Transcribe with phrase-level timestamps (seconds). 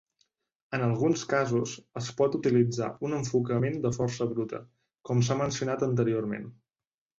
[0.77, 4.63] En alguns casos, es pot utilitzar un enfocament de força bruta,
[5.11, 6.53] com s'ha mencionat anteriorment.